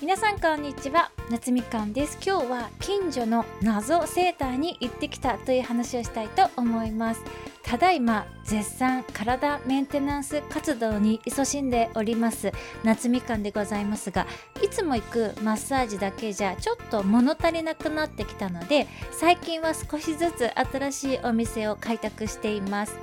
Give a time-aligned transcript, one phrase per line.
[0.00, 1.10] 皆さんこんにちは。
[1.28, 2.16] 夏みかんです。
[2.26, 7.22] 今日は近所の謎セーターに行ってきたという話をしたいと思います。
[7.62, 12.50] ただいま絶賛体メンテナンス活動に勤しんでおります。
[12.82, 14.26] 夏みかんでございますが
[14.64, 22.96] いつも行くマッサージだけじゃちょっと物足りなくなってきたので最近は少しずつ新しいお店を開拓しています。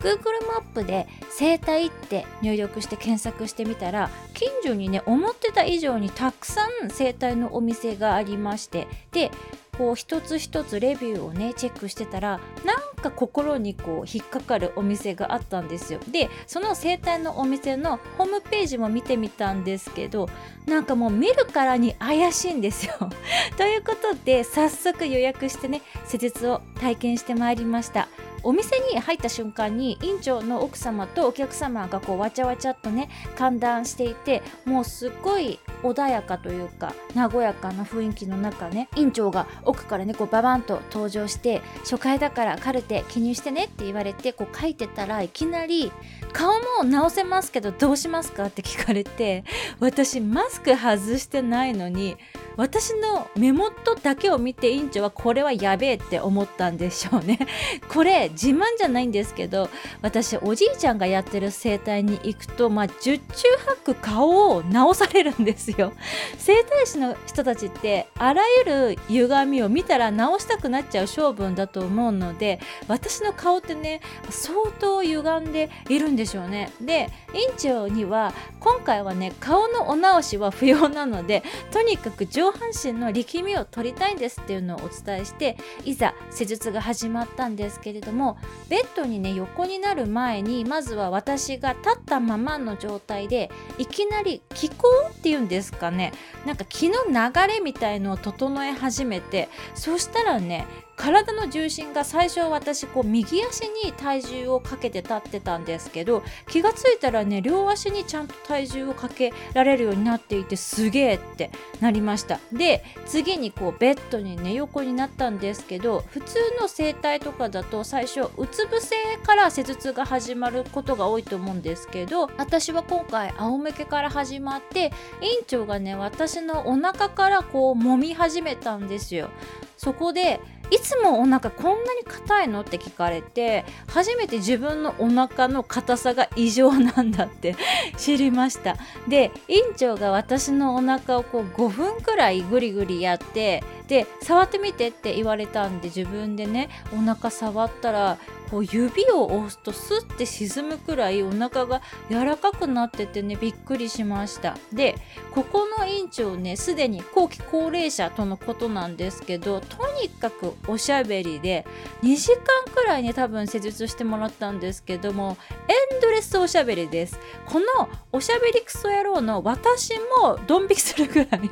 [0.00, 9.30] Google マップで「整体」って入力して検索してみたら近所にね思ってた以上にたくさん整体のお店がありましてで
[9.78, 16.00] こう一つ一つレビューをねチェックしてたらなんか心にこう引っかかるお店があったんですよ。
[16.10, 20.28] でその整体のお店のホームページも見てみたんですけど
[20.66, 22.94] なんかもう見るからに怪しいんですよ。
[23.56, 28.08] ということで早速予約してね施術を体験してまいりました。
[28.42, 45.92] お店に入った瞬間に院長の奥様とお客様がこうわちゃわちゃっとね歓談していてもうすっごい穏やかというか和やかな雰囲気の中ね院長が奥からねこうババンと登場して初回だからカルテ記入してねって言われてこう書いてたらいきなり
[46.32, 49.44] 顔も直せますけどどうしますかって聞かれて
[49.80, 52.16] 私マスク外してないのに
[52.56, 57.38] 私の目元だけを見て院長はこれはやべえって思ったんでしょうね。
[57.92, 59.68] これ自慢じゃないんですけど
[60.02, 63.24] 私おじいちゃんがやってる整体に行くとまあ十中
[63.66, 65.92] 八九顔を直されるんですよ。
[66.38, 76.72] 整体師の人たちってあらゆる歪みを見たら直したくなっちゃう性分だと思うので私の顔ってね相当歪んでいるんでしょうね。
[76.80, 88.36] で院長には今回はね顔のお直しは不要なのでとにかく上半身の力みを取りたいんですっていうのをお伝えしていざ施術が始まったんですけれども
[88.68, 96.12] ベッドにね横になる前にまずは私が立ったままの状態でいきなり気候っていうんですかね
[96.44, 97.12] なんか気の流
[97.46, 100.66] れみたいのを整え始めてそしたらね
[100.96, 112.38] 体の重心が最初私こう右足に体重をかけて立ってたんですけど気がついたらね両足にちゃんと体重をかけられるようになっていてすげえってなりました。
[112.52, 129.30] で次にこうベッドに寝横になったんですけど普通の整体とかだと最初うつ伏せから施術が始まることが多いと思うんですけど私は今回仰向けから始まって院長がね私のお腹からこう揉み始めたんですよ。
[129.76, 130.38] そこで
[130.72, 132.62] いつもお腹こんなに硬いの？
[132.62, 137.56] って聞かれて初めて自分のお腹の硬さが異常なんだって
[137.98, 138.76] 知りました。
[139.06, 143.62] で院長が私のお腹をこう5分くらいぐりぐりやって
[143.92, 148.16] で触ってみてって言われたんで自分でねお腹触ったら
[148.50, 154.56] こう指を押すとスッて沈むくらいお腹が柔らかくなっててねびっくりしました。
[154.72, 154.94] で
[155.34, 161.66] ここの院長ねすでに後期高齢者とのことなんですけどとにかくおしゃべりで
[162.02, 162.44] 2時間
[162.74, 165.36] くらいね多分施術してもらったんですけども
[165.68, 167.18] エンドレスおしゃべりです。
[167.46, 171.50] このおしゃべりクソ野郎の私もドン引きするぐらい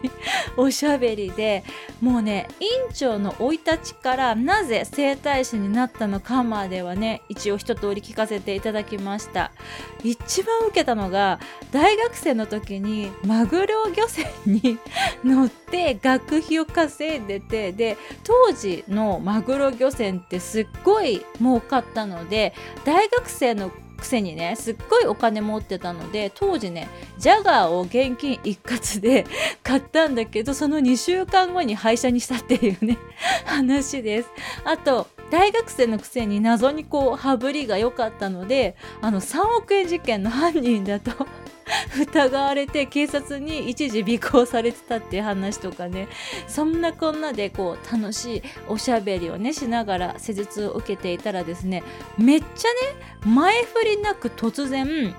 [0.59, 1.65] おしゃべりで
[2.03, 2.30] もうね
[2.61, 9.53] 院長の生い立ちからなぜ整体師になったのかまでははね一応一通り聞かせていただきました。
[10.03, 14.79] 一番受けたのが大学生の時にマグロ漁船に
[15.25, 22.55] 乗って学費を稼いでてで当時のマグロ漁船ってすっごい儲かったので
[22.85, 23.71] 大学生の
[24.01, 26.89] くせにねすっごいお金持ってたので当時ね
[27.19, 29.27] ジャガーを現金一括で
[29.63, 32.99] 買ったんだけどその2週間後に廃車にしたっていうね
[33.47, 34.31] 話です。
[34.65, 41.13] あと大学生のくせに謎にこう羽振りが良かったのであの3億円事件の犯人だと
[42.01, 46.09] 疑われて警察に一時尾行されてたっていう話とかね。
[46.47, 51.83] そんなこんなでこう楽しいおしゃべりをねしながら施術を受けていたらですね
[52.19, 52.47] めっちゃ
[53.27, 55.15] ね前振りなく突然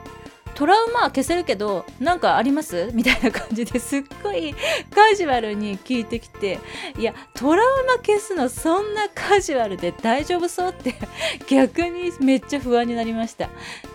[0.61, 2.89] トラウマは消せるけど何かあります？
[2.93, 4.53] みたいな感じですっごい
[4.93, 6.59] カジュアルに聞いてきて
[6.99, 10.93] いやトラウマ消すのそんなカジュアルで大丈夫そうって
[11.49, 13.49] 逆にめっちゃ不安になりました。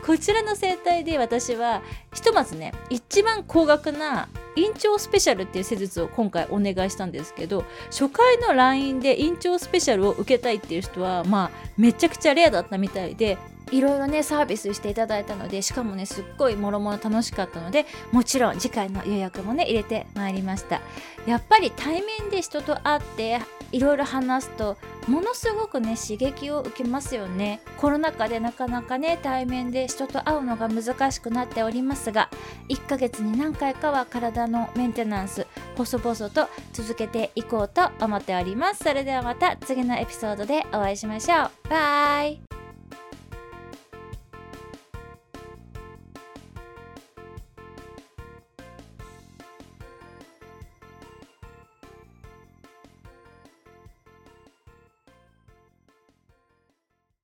[0.05, 1.83] こちらの整体で私は
[2.13, 13.39] ひとまずね一番高額な院長スペシャルっていう施術を今回お願いしたんですけど初回の LINE で院長スペシャルを受けたいっていう人はまあめちゃくちゃレアだったみたいで
[13.73, 20.81] いろいろねサービスしていただいたのでしかもねすっごいもろもろ楽しかったのでもちろん次回の予約もね入れてまいりました。
[21.27, 23.41] やっぱり対面で人と会って
[23.73, 24.77] いろいろ話すと
[25.09, 27.61] ものすごくね刺激を受けますよね。
[27.79, 32.31] コロナ禍でなかなかね対面で人と会うのが難しくなっておりますが
[32.69, 35.47] 1ヶ月に何回かは体のメンテナンス
[35.77, 38.85] 細々と続けていこうと思っております。
[38.85, 41.69] それではまた次のエピソードでお会いしましょう。
[41.69, 42.56] バイ。